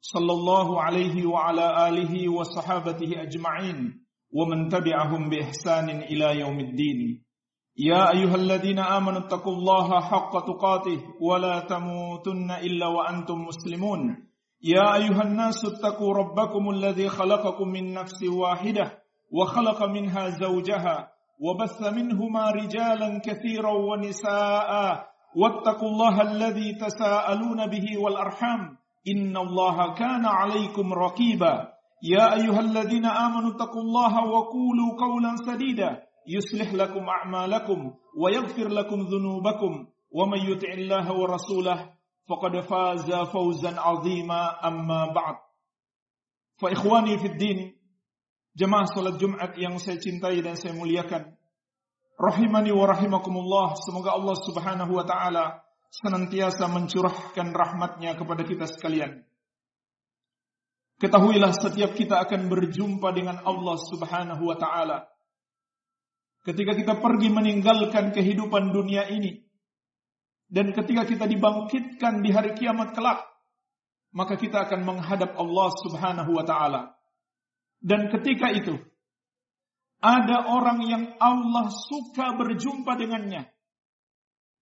[0.00, 7.24] صلى الله عليه وعلى آله وصحابته أجمعين ومن تبعهم بإحسان إلى يوم الدين.
[7.76, 14.28] يا أيها الذين آمنوا اتقوا الله حق تقاته ولا تموتن إلا وأنتم مسلمون.
[14.62, 21.08] يا أيها الناس اتقوا ربكم الذي خلقكم من نفس واحدة وخلق منها زوجها
[21.40, 24.70] وبث منهما رجالا كثيرا ونساء.
[25.36, 28.78] واتقوا الله الذي تساءلون به والأرحام.
[29.12, 31.54] إن الله كان عليكم رقيبا.
[32.02, 36.02] يا أيها الذين آمنوا اتقوا الله وقولوا قولا سديدا.
[36.28, 37.78] يصلح لكم أعمالكم
[38.16, 39.72] ويغفر لكم ذنوبكم.
[40.12, 41.78] ومن يطع الله ورسوله
[42.28, 44.42] فقد فاز فوزا عظيما.
[44.68, 45.36] أما بعد.
[46.60, 47.78] فإخواني في الدين
[48.58, 51.30] Jemaah salat Jumat yang saya cintai dan saya muliakan.
[52.18, 53.78] Rahimani wa rahimakumullah.
[53.78, 59.24] Semoga Allah Subhanahu wa taala senantiasa mencurahkan rahmatnya kepada kita sekalian.
[60.98, 65.06] Ketahuilah setiap kita akan berjumpa dengan Allah Subhanahu wa taala.
[66.42, 69.46] Ketika kita pergi meninggalkan kehidupan dunia ini
[70.50, 73.22] dan ketika kita dibangkitkan di hari kiamat kelak,
[74.10, 76.82] maka kita akan menghadap Allah Subhanahu wa taala.
[77.78, 78.74] Dan ketika itu
[80.02, 83.46] ada orang yang Allah suka berjumpa dengannya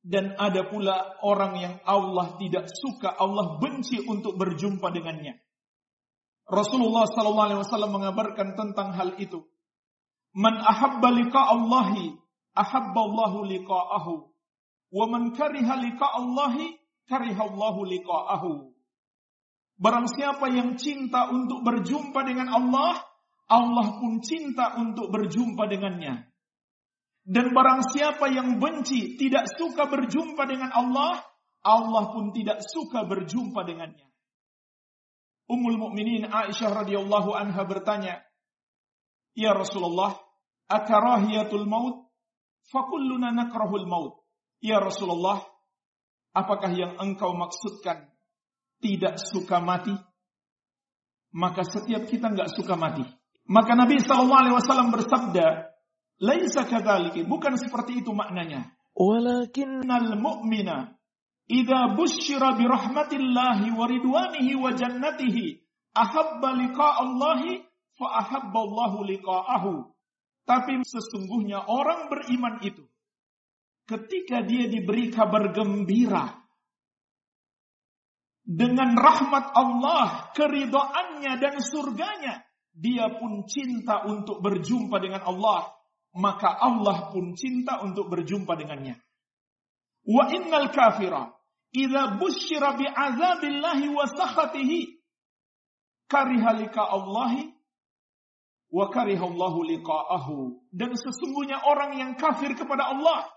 [0.06, 5.34] dan ada pula orang yang Allah tidak suka, Allah benci untuk berjumpa dengannya.
[6.46, 9.42] Rasulullah wasallam mengabarkan tentang hal itu.
[10.30, 12.14] Man ahabba liqa Allahi,
[12.54, 14.14] ahabba Allahu liqa'ahu.
[14.94, 16.78] Wa man kariha liqa Allahi,
[17.10, 18.52] kariha Allahu liqa'ahu.
[19.82, 23.02] Barang siapa yang cinta untuk berjumpa dengan Allah,
[23.50, 26.30] Allah pun cinta untuk berjumpa dengannya.
[27.26, 31.26] Dan barang siapa yang benci, tidak suka berjumpa dengan Allah,
[31.66, 34.06] Allah pun tidak suka berjumpa dengannya.
[35.50, 38.22] Ummul Mukminin Aisyah radhiyallahu anha bertanya,
[39.34, 40.14] "Ya Rasulullah,
[40.70, 42.06] akarahiyatul maut?
[42.70, 44.22] Fakulluna nakrahul maut."
[44.62, 45.42] Ya Rasulullah,
[46.30, 48.06] apakah yang engkau maksudkan
[48.78, 49.94] tidak suka mati?
[51.34, 53.02] Maka setiap kita nggak suka mati.
[53.50, 55.75] Maka Nabi sallallahu alaihi wasallam bersabda,
[56.22, 58.72] "Laisa kadzalika." Bukan seperti itu maknanya.
[58.96, 60.96] Walakinnal mu'mina
[61.46, 65.60] idza busyira bi rahmatillahi wa ridwanihi wa jannatihi
[65.92, 67.60] ahabba liqa Allahi
[67.96, 69.74] fa ahabba Allahu liqa'ahu.
[70.46, 72.86] Tapi sesungguhnya orang beriman itu
[73.86, 76.46] ketika dia diberi kabar gembira
[78.46, 85.66] dengan rahmat Allah, keridoannya dan surganya, dia pun cinta untuk berjumpa dengan Allah,
[86.16, 88.96] maka Allah pun cinta untuk berjumpa dengannya.
[90.06, 91.28] Wa innal kafira
[91.76, 94.96] idza busyira bi azabillahi wa sakhatihi
[96.08, 97.52] kariha lika Allahi
[98.72, 100.36] wa kariha Allahu liqa'ahu.
[100.72, 103.28] Dan sesungguhnya orang yang kafir kepada Allah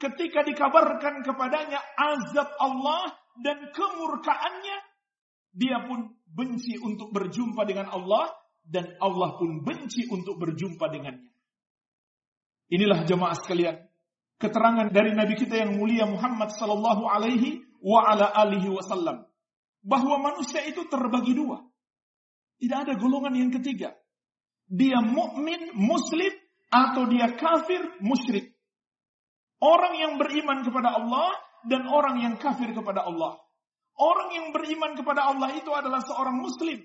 [0.00, 3.12] ketika dikabarkan kepadanya azab Allah
[3.44, 4.76] dan kemurkaannya
[5.50, 8.30] dia pun benci untuk berjumpa dengan Allah
[8.62, 11.29] dan Allah pun benci untuk berjumpa dengannya.
[12.70, 13.82] Inilah jemaah sekalian,
[14.38, 19.26] keterangan dari Nabi kita yang mulia Muhammad sallallahu alaihi wa ala alihi wasallam
[19.82, 21.60] bahwa manusia itu terbagi dua.
[22.60, 23.96] Tidak ada golongan yang ketiga.
[24.70, 26.30] Dia mukmin, muslim
[26.70, 28.54] atau dia kafir, musyrik.
[29.58, 31.34] Orang yang beriman kepada Allah
[31.66, 33.40] dan orang yang kafir kepada Allah.
[33.98, 36.80] Orang yang beriman kepada Allah itu adalah seorang muslim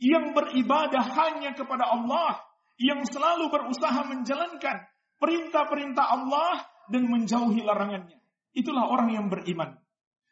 [0.00, 2.40] yang beribadah hanya kepada Allah,
[2.80, 8.18] yang selalu berusaha menjalankan perintah-perintah Allah dan menjauhi larangannya.
[8.56, 9.78] Itulah orang yang beriman.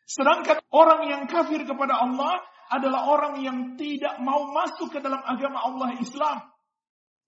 [0.08, 2.42] Sedangkan orang yang kafir kepada Allah
[2.72, 6.48] adalah orang yang tidak mau masuk ke dalam agama Allah Islam.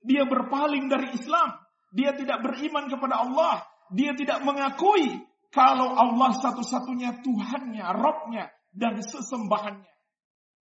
[0.00, 1.60] Dia berpaling dari Islam.
[1.92, 3.62] Dia tidak beriman kepada Allah.
[3.92, 5.20] Dia tidak mengakui
[5.52, 9.92] kalau Allah satu-satunya Tuhannya, Robnya, dan sesembahannya.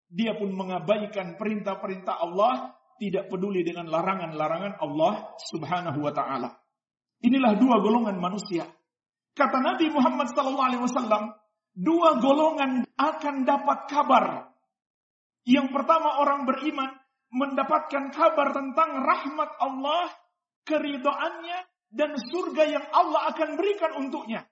[0.06, 6.50] Dia pun mengabaikan perintah-perintah Allah, tidak peduli dengan larangan-larangan Allah subhanahu wa ta'ala.
[7.24, 8.68] Inilah dua golongan manusia.
[9.36, 11.36] Kata Nabi Muhammad SAW,
[11.76, 14.24] dua golongan akan dapat kabar
[15.46, 16.90] Yang pertama orang beriman
[17.30, 20.10] mendapatkan kabar tentang rahmat Allah,
[20.66, 21.58] keridoannya,
[21.94, 24.42] dan surga yang Allah akan berikan untuknya.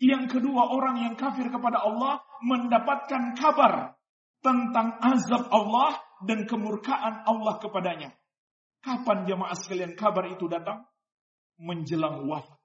[0.00, 3.96] Yang kedua orang yang kafir kepada Allah mendapatkan kabar
[4.44, 8.12] tentang azab Allah dan kemurkaan Allah kepadanya.
[8.80, 10.89] Kapan jemaah sekalian kabar itu datang?
[11.60, 12.56] Menjelang wafat.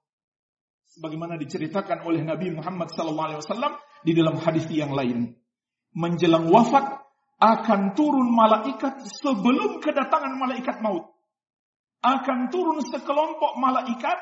[0.95, 3.43] Sebagaimana diceritakan oleh Nabi Muhammad SAW
[4.07, 5.35] di dalam hadis yang lain.
[5.91, 7.03] Menjelang wafat
[7.35, 11.11] akan turun malaikat sebelum kedatangan malaikat maut.
[11.99, 14.15] Akan turun sekelompok malaikat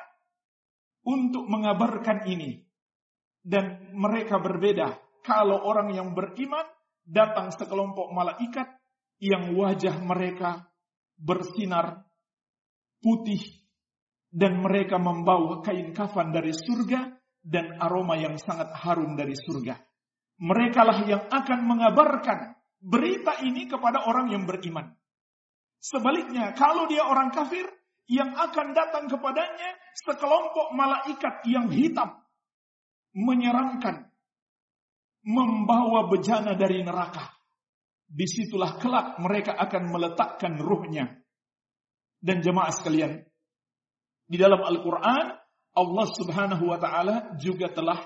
[1.05, 2.65] untuk mengabarkan ini.
[3.43, 4.97] Dan mereka berbeda.
[5.21, 6.65] Kalau orang yang beriman
[7.05, 8.65] datang sekelompok malaikat
[9.19, 10.67] yang wajah mereka
[11.19, 12.07] bersinar
[12.99, 13.62] putih
[14.33, 19.77] dan mereka membawa kain kafan dari surga dan aroma yang sangat harum dari surga.
[20.41, 24.89] Merekalah yang akan mengabarkan berita ini kepada orang yang beriman.
[25.77, 27.69] Sebaliknya, kalau dia orang kafir,
[28.09, 32.19] yang akan datang kepadanya sekelompok malaikat yang hitam,
[33.15, 34.11] menyeramkan,
[35.23, 37.31] membawa bejana dari neraka.
[38.03, 41.07] Di situlah kelak mereka akan meletakkan ruhnya.
[42.23, 43.23] Dan jemaah sekalian,
[44.27, 45.25] di dalam Al-Quran,
[45.73, 47.99] Allah subhanahu wa ta'ala juga telah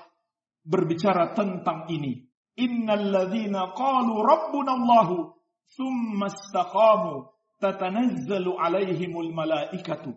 [0.64, 2.24] berbicara tentang ini.
[2.58, 5.36] Innal ladhina qalu rabbuna Allahu
[5.78, 7.30] thumma istaqamu
[7.62, 10.16] tatanazzalu alaihimul malaikatu.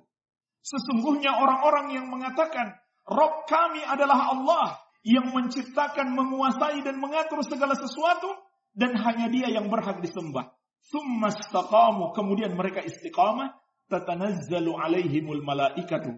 [0.61, 8.29] Sesungguhnya orang-orang yang mengatakan Rob kami adalah Allah yang menciptakan, menguasai dan mengatur segala sesuatu
[8.77, 10.53] dan hanya dia yang berhak disembah.
[10.81, 13.53] Summa istaqamu, kemudian mereka istiqamah,
[13.91, 16.15] tatanazzalu alaihimul malaikatu.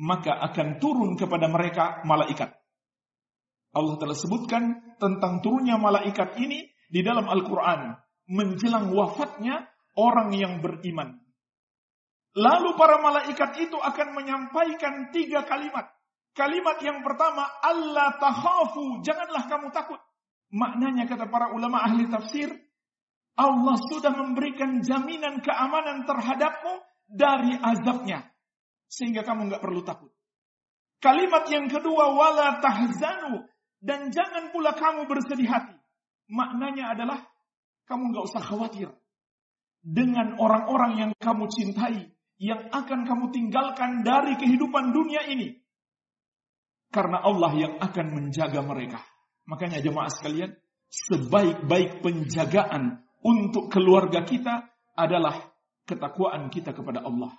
[0.00, 2.56] Maka akan turun kepada mereka malaikat.
[3.76, 7.92] Allah telah sebutkan tentang turunnya malaikat ini di dalam Al-Quran.
[8.30, 9.68] Menjelang wafatnya
[10.00, 11.20] orang yang beriman.
[12.32, 15.90] Lalu para malaikat itu akan menyampaikan tiga kalimat.
[16.30, 19.98] Kalimat yang pertama, Allah tahafu, janganlah kamu takut.
[20.54, 22.54] Maknanya kata para ulama ahli tafsir,
[23.34, 26.74] Allah sudah memberikan jaminan keamanan terhadapmu
[27.10, 28.30] dari azabnya.
[28.86, 30.14] Sehingga kamu nggak perlu takut.
[31.02, 33.46] Kalimat yang kedua, wala tahzanu.
[33.80, 35.74] Dan jangan pula kamu bersedih hati.
[36.30, 37.18] Maknanya adalah,
[37.88, 38.88] kamu nggak usah khawatir.
[39.80, 42.12] Dengan orang-orang yang kamu cintai.
[42.40, 45.60] Yang akan kamu tinggalkan dari kehidupan dunia ini.
[46.90, 49.00] Karena Allah yang akan menjaga mereka.
[49.46, 50.56] Makanya jemaah sekalian,
[50.90, 55.49] sebaik-baik penjagaan untuk keluarga kita adalah
[55.90, 57.34] ketakwaan kita kepada Allah.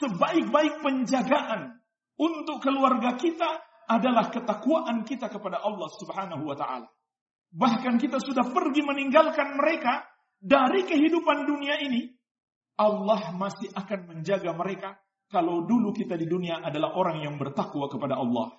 [0.00, 1.76] Sebaik-baik penjagaan
[2.16, 6.88] untuk keluarga kita adalah ketakwaan kita kepada Allah Subhanahu wa taala.
[7.48, 10.04] Bahkan kita sudah pergi meninggalkan mereka
[10.36, 12.12] dari kehidupan dunia ini,
[12.76, 15.00] Allah masih akan menjaga mereka
[15.32, 18.52] kalau dulu kita di dunia adalah orang yang bertakwa kepada Allah.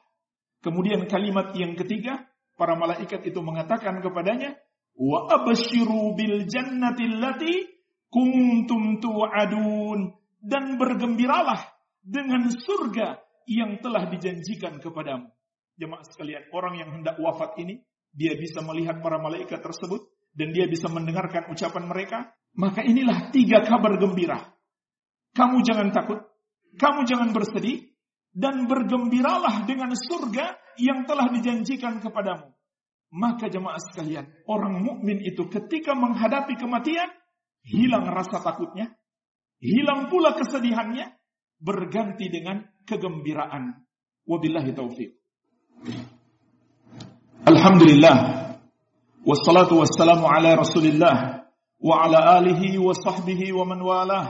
[0.59, 2.25] Kemudian kalimat yang ketiga,
[2.57, 4.57] para malaikat itu mengatakan kepadanya,
[4.97, 7.78] "Wa abshiru bil jannati allati
[8.11, 11.59] kuntum tu'adun." Dan bergembiralah
[11.99, 13.19] dengan surga
[13.49, 15.27] yang telah dijanjikan kepadamu.
[15.75, 20.67] Jemaah sekalian, orang yang hendak wafat ini, dia bisa melihat para malaikat tersebut dan dia
[20.69, 22.17] bisa mendengarkan ucapan mereka.
[22.55, 24.41] Maka inilah tiga kabar gembira.
[25.35, 26.19] Kamu jangan takut,
[26.79, 27.89] kamu jangan bersedih,
[28.33, 32.49] dan bergembiralah dengan surga yang telah dijanjikan kepadamu.
[33.09, 37.09] Maka jemaah sekalian, orang mukmin itu ketika menghadapi kematian,
[37.63, 38.93] hilang rasa takutnya,
[39.59, 41.19] hilang pula kesedihannya,
[41.59, 43.83] berganti dengan kegembiraan.
[44.29, 45.19] Wabillahi taufik.
[47.45, 48.17] Alhamdulillah.
[49.25, 51.45] Wassalatu wassalamu ala rasulillah.
[51.79, 54.25] Wa ala alihi wa sahbihi wa man walah.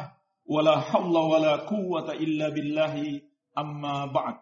[0.45, 3.21] Wa la hawla wa la quwwata illa billahi
[3.59, 4.39] Amma ba'd.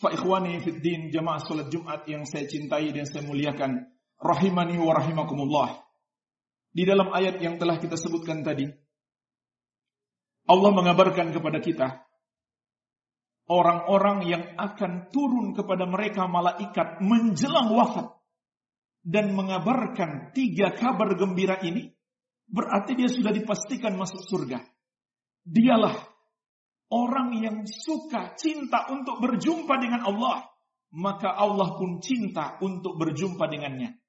[0.00, 3.88] Fa ikhwani fid din jamaah salat Jumat yang saya cintai dan saya muliakan.
[4.20, 5.80] Rahimani wa rahimakumullah.
[6.70, 8.66] Di dalam ayat yang telah kita sebutkan tadi,
[10.46, 11.88] Allah mengabarkan kepada kita
[13.50, 18.14] orang-orang yang akan turun kepada mereka malaikat menjelang wafat
[19.02, 21.90] dan mengabarkan tiga kabar gembira ini,
[22.46, 24.62] berarti dia sudah dipastikan masuk surga.
[25.42, 26.10] Dialah
[26.90, 30.42] Orang yang suka cinta untuk berjumpa dengan Allah,
[30.90, 33.99] maka Allah pun cinta untuk berjumpa dengannya.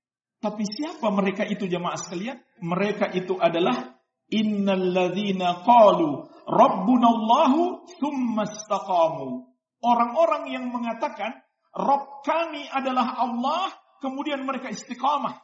[0.42, 2.42] Tapi siapa mereka itu jemaah sekalian?
[2.66, 3.94] Mereka itu adalah
[4.34, 9.46] innalladzina qalu rabbunallahu thumma istaqamu.
[9.86, 13.70] Orang-orang yang mengatakan Rabb kami adalah Allah,
[14.02, 15.40] kemudian mereka istiqamah.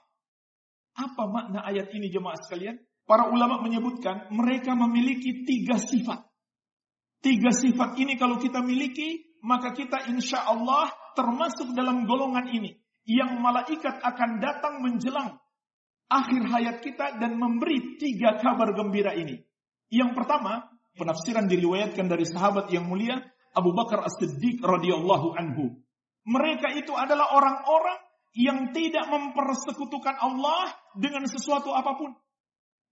[0.98, 2.82] Apa makna ayat ini jemaah sekalian?
[3.08, 6.26] Para ulama menyebutkan mereka memiliki tiga sifat.
[7.22, 12.76] Tiga sifat ini kalau kita miliki, maka kita insya Allah termasuk dalam golongan ini.
[13.08, 15.40] Yang malaikat akan datang menjelang
[16.12, 19.40] akhir hayat kita dan memberi tiga kabar gembira ini.
[19.88, 20.68] Yang pertama,
[21.00, 23.16] penafsiran diriwayatkan dari sahabat yang mulia
[23.56, 25.80] Abu Bakar As-Siddiq radhiyallahu anhu.
[26.28, 28.00] Mereka itu adalah orang-orang
[28.36, 32.12] yang tidak mempersekutukan Allah dengan sesuatu apa pun.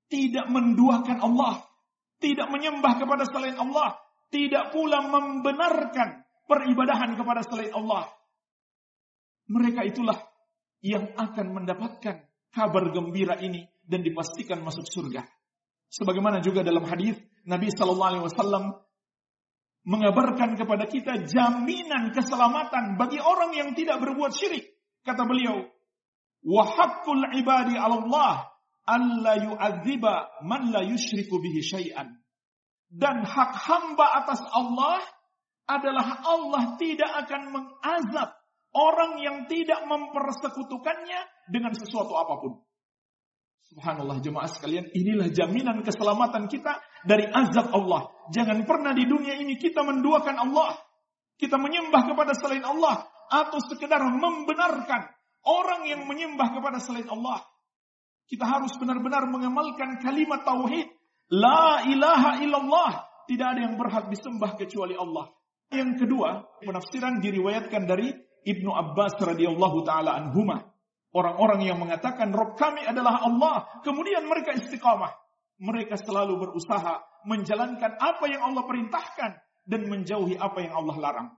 [0.07, 1.61] Tidak menduakan Allah.
[2.23, 3.99] Tidak menyembah kepada selain Allah.
[4.31, 8.09] Tidak pula membenarkan peribadahan kepada selain Allah.
[9.45, 10.17] Mereka itulah
[10.81, 15.25] yang akan mendapatkan kabar gembira ini dan dipastikan masuk surga.
[15.89, 18.63] Sebagaimana juga dalam hadis Nabi Shallallahu Alaihi Wasallam
[19.85, 24.65] mengabarkan kepada kita jaminan keselamatan bagi orang yang tidak berbuat syirik.
[25.05, 25.61] Kata beliau,
[26.41, 28.49] "Wahakul ibadi Allah
[28.85, 29.33] alla
[30.41, 32.17] man la yushriku bihi syai'an."
[32.89, 35.05] Dan hak hamba atas Allah
[35.69, 38.29] adalah Allah tidak akan mengazab
[38.75, 42.59] orang yang tidak mempersekutukannya dengan sesuatu apa pun.
[43.65, 48.13] Subhanallah jemaah sekalian, inilah jaminan keselamatan kita dari azab Allah.
[48.29, 50.77] Jangan pernah di dunia ini kita menduakan Allah.
[51.35, 53.09] Kita menyembah kepada selain Allah.
[53.25, 55.01] Atau sekedar membenarkan
[55.49, 57.41] orang yang menyembah kepada selain Allah.
[58.29, 60.85] Kita harus benar-benar mengamalkan kalimat tauhid.
[61.33, 62.91] La ilaha illallah.
[63.25, 65.33] Tidak ada yang berhak disembah kecuali Allah.
[65.73, 68.13] Yang kedua, penafsiran diriwayatkan dari
[68.45, 70.69] Ibnu Abbas radhiyallahu taala anhumah.
[71.15, 75.15] Orang-orang yang mengatakan Rob kami adalah Allah, kemudian mereka istiqamah.
[75.57, 79.31] Mereka selalu berusaha menjalankan apa yang Allah perintahkan
[79.65, 81.29] dan menjauhi apa yang Allah larang.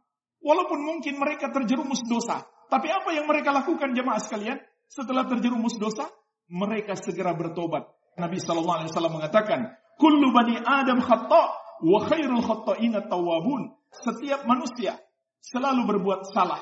[0.42, 4.60] Walaupun mungkin mereka terjerumus dosa, tapi apa yang mereka lakukan jemaah sekalian?
[4.90, 6.10] Setelah terjerumus dosa,
[6.52, 7.88] mereka segera bertobat.
[8.18, 9.60] Nabi Shallallahu Alaihi Wasallam mengatakan,
[10.02, 11.44] "Kullu bani Adam khata
[11.86, 15.00] wa khairul khata'ina tawabun." Setiap manusia
[15.40, 16.60] selalu berbuat salah.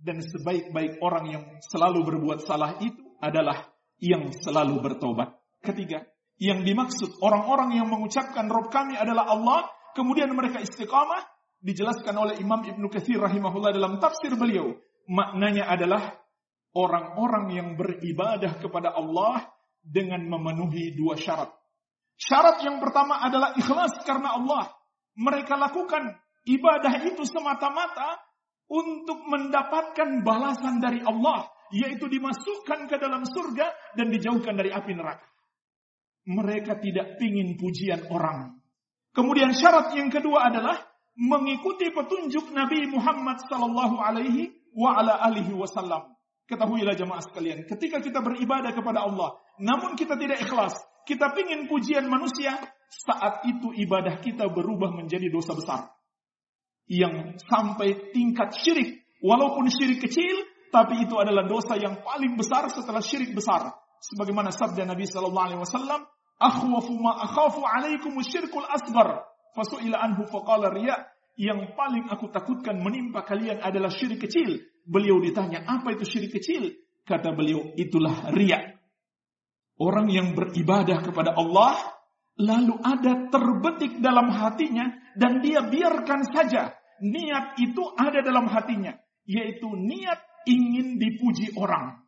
[0.00, 3.68] Dan sebaik-baik orang yang selalu berbuat salah itu adalah
[4.00, 5.36] yang selalu bertobat.
[5.60, 6.00] Ketiga,
[6.40, 11.28] yang dimaksud orang-orang yang mengucapkan Rob kami adalah Allah, kemudian mereka istiqamah,
[11.60, 14.72] dijelaskan oleh Imam Ibnu Katsir rahimahullah dalam tafsir beliau.
[15.04, 16.16] Maknanya adalah
[16.72, 19.52] orang-orang yang beribadah kepada Allah
[19.84, 21.52] dengan memenuhi dua syarat.
[22.16, 24.72] Syarat yang pertama adalah ikhlas karena Allah
[25.16, 26.16] mereka lakukan
[26.48, 28.16] ibadah itu semata-mata
[28.70, 35.26] untuk mendapatkan balasan dari Allah, yaitu dimasukkan ke dalam surga dan dijauhkan dari api neraka.
[36.30, 38.62] Mereka tidak ingin pujian orang.
[39.10, 40.78] Kemudian syarat yang kedua adalah
[41.18, 46.14] mengikuti petunjuk Nabi Muhammad sallallahu alaihi wa ala alihi wasallam.
[46.46, 50.74] Ketahuilah jemaah sekalian, ketika kita beribadah kepada Allah, namun kita tidak ikhlas,
[51.06, 52.58] kita ingin pujian manusia,
[52.90, 55.94] saat itu ibadah kita berubah menjadi dosa besar.
[56.90, 59.06] Yang sampai tingkat syirik.
[59.22, 60.42] Walaupun syirik kecil,
[60.74, 63.70] tapi itu adalah dosa yang paling besar setelah syirik besar.
[64.00, 66.00] Sebagaimana sabda Nabi Sallallahu Alaihi Wasallam,
[66.40, 69.22] "Akhwafu ma akhafu alaikum syirkul asgar."
[69.54, 70.98] Fasu'ila anhu faqala riya.
[71.38, 74.62] Yang paling aku takutkan menimpa kalian adalah syirik kecil.
[74.86, 76.74] Beliau ditanya, apa itu syirik kecil?
[77.06, 78.78] Kata beliau, itulah riya.
[79.80, 81.76] Orang yang beribadah kepada Allah
[82.40, 88.96] lalu ada terbetik dalam hatinya dan dia biarkan saja niat itu ada dalam hatinya
[89.28, 92.00] yaitu niat ingin dipuji orang.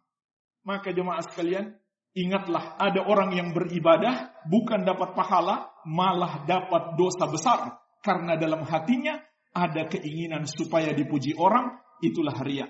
[0.63, 1.75] Maka jemaah sekalian
[2.15, 7.61] ingatlah ada orang yang beribadah bukan dapat pahala malah dapat dosa besar.
[8.03, 9.19] Karena dalam hatinya
[9.55, 12.67] ada keinginan supaya dipuji orang itulah riya.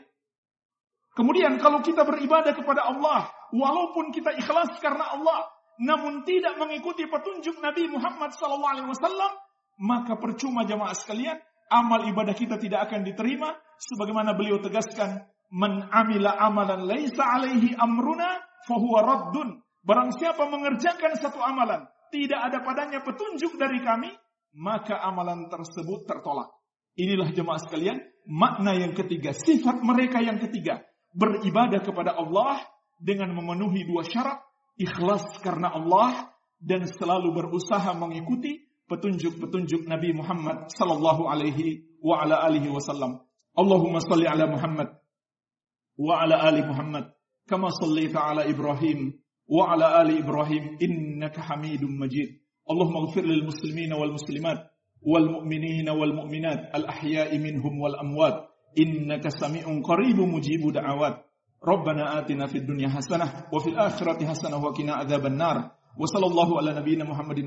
[1.13, 5.45] Kemudian kalau kita beribadah kepada Allah, walaupun kita ikhlas karena Allah,
[5.81, 8.97] namun tidak mengikuti petunjuk Nabi Muhammad SAW,
[9.81, 11.37] maka percuma jamaah sekalian,
[11.71, 18.41] amal ibadah kita tidak akan diterima, sebagaimana beliau tegaskan, Man amila amalan laisa alaihi amruna
[18.65, 19.61] fahuwa raddun.
[19.85, 24.09] Barang siapa mengerjakan satu amalan, tidak ada padanya petunjuk dari kami,
[24.57, 26.49] maka amalan tersebut tertolak.
[26.97, 30.81] Inilah jemaah sekalian, makna yang ketiga, sifat mereka yang ketiga,
[31.13, 32.65] beribadah kepada Allah
[32.97, 34.41] dengan memenuhi dua syarat,
[34.81, 42.69] ikhlas karena Allah dan selalu berusaha mengikuti petunjuk-petunjuk Nabi Muhammad sallallahu alaihi wa ala alihi
[42.69, 43.23] wasallam.
[43.53, 44.89] Allahumma salli ala Muhammad
[45.99, 47.13] wa ala ali Muhammad
[47.49, 49.13] kama sallaita ala Ibrahim
[49.45, 52.41] wa ala ali Ibrahim innaka Hamidum Majid.
[52.65, 54.73] Allahumma ighfir lil muslimin wal muslimat
[55.05, 58.49] wal mu'minin wal mu'minat al ahya'i minhum wal amwat
[58.79, 61.21] innaka sami'un qaribun mujibu da'awat.
[61.63, 65.77] Rabbana atina fid dunya hasanah wa fil akhirati hasanah wa qina adzaban nar.
[65.93, 67.47] Wa sallallahu ala nabiyyina Muhammadin